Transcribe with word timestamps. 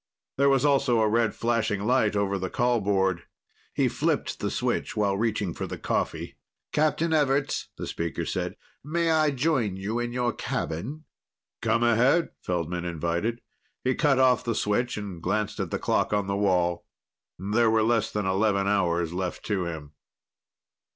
There 0.35 0.49
was 0.49 0.65
also 0.65 0.99
a 0.99 1.07
red 1.07 1.35
flashing 1.35 1.81
light 1.85 2.15
over 2.15 2.39
the 2.39 2.49
call 2.49 2.79
board. 2.81 3.27
He 3.71 3.87
flipped 3.87 4.39
the 4.39 4.49
switch 4.49 4.97
while 4.97 5.15
reaching 5.15 5.53
for 5.53 5.67
the 5.67 5.77
coffee. 5.77 6.37
"Captain 6.71 7.13
Everts," 7.13 7.67
the 7.77 7.85
speaker 7.85 8.25
said. 8.25 8.55
"May 8.83 9.11
I 9.11 9.29
join 9.29 9.75
you 9.77 9.99
in 9.99 10.11
your 10.11 10.33
cabin?" 10.33 11.03
"Come 11.61 11.83
ahead," 11.83 12.29
Feldman 12.41 12.83
invited. 12.85 13.41
He 13.83 13.93
cut 13.93 14.17
off 14.17 14.43
the 14.43 14.55
switch 14.55 14.97
and 14.97 15.21
glanced 15.21 15.59
at 15.59 15.69
the 15.69 15.77
clock 15.77 16.13
on 16.13 16.25
the 16.25 16.35
wall. 16.35 16.87
There 17.37 17.69
were 17.69 17.83
less 17.83 18.09
than 18.09 18.25
eleven 18.25 18.67
hours 18.67 19.13
left 19.13 19.45
to 19.45 19.65
him. 19.65 19.93